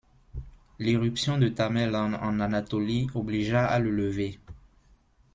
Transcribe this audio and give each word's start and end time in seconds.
L'irruption 0.79 1.37
de 1.37 1.47
Tamerlan 1.47 2.13
en 2.15 2.39
Anatolie 2.39 3.07
obligea 3.13 3.67
à 3.67 3.77
le 3.77 3.91
lever. 3.91 4.39